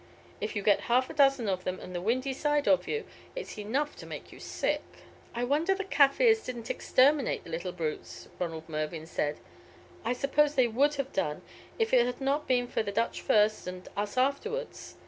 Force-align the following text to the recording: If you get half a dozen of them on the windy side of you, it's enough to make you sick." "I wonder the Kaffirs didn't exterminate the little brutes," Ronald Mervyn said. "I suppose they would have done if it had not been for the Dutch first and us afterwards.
If 0.41 0.55
you 0.55 0.63
get 0.63 0.79
half 0.89 1.11
a 1.11 1.13
dozen 1.13 1.47
of 1.47 1.63
them 1.63 1.79
on 1.79 1.93
the 1.93 2.01
windy 2.01 2.33
side 2.33 2.67
of 2.67 2.87
you, 2.87 3.03
it's 3.35 3.55
enough 3.59 3.95
to 3.97 4.07
make 4.07 4.31
you 4.31 4.39
sick." 4.39 4.81
"I 5.35 5.43
wonder 5.43 5.75
the 5.75 5.83
Kaffirs 5.83 6.43
didn't 6.43 6.71
exterminate 6.71 7.43
the 7.43 7.51
little 7.51 7.71
brutes," 7.71 8.27
Ronald 8.39 8.67
Mervyn 8.67 9.05
said. 9.05 9.37
"I 10.03 10.13
suppose 10.13 10.55
they 10.55 10.67
would 10.67 10.95
have 10.95 11.13
done 11.13 11.43
if 11.77 11.93
it 11.93 12.07
had 12.07 12.19
not 12.19 12.47
been 12.47 12.65
for 12.65 12.81
the 12.81 12.91
Dutch 12.91 13.21
first 13.21 13.67
and 13.67 13.87
us 13.95 14.17
afterwards. 14.17 14.95